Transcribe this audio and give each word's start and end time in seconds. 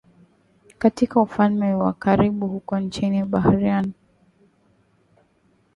katika 0.77 1.21
ufalme 1.21 1.73
wa 1.73 1.93
karibu 1.93 2.47
huko 2.47 2.79
nchini 2.79 3.23
Bahrain 3.23 3.91